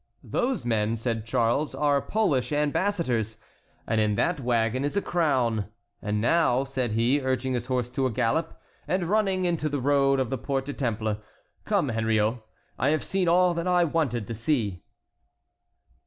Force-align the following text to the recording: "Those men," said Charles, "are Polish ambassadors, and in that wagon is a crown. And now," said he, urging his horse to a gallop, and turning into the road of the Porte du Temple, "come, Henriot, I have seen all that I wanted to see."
"Those 0.23 0.65
men," 0.65 0.95
said 0.95 1.27
Charles, 1.27 1.75
"are 1.75 2.01
Polish 2.01 2.51
ambassadors, 2.51 3.37
and 3.85 4.01
in 4.01 4.15
that 4.15 4.39
wagon 4.39 4.83
is 4.83 4.97
a 4.97 5.01
crown. 5.03 5.67
And 6.01 6.19
now," 6.19 6.63
said 6.63 6.93
he, 6.93 7.21
urging 7.21 7.53
his 7.53 7.67
horse 7.67 7.87
to 7.91 8.07
a 8.07 8.11
gallop, 8.11 8.59
and 8.87 9.03
turning 9.03 9.45
into 9.45 9.69
the 9.69 9.79
road 9.79 10.19
of 10.19 10.31
the 10.31 10.39
Porte 10.39 10.65
du 10.65 10.73
Temple, 10.73 11.17
"come, 11.65 11.89
Henriot, 11.89 12.41
I 12.79 12.89
have 12.89 13.03
seen 13.05 13.27
all 13.27 13.53
that 13.53 13.67
I 13.67 13.83
wanted 13.83 14.25
to 14.27 14.33
see." 14.33 14.81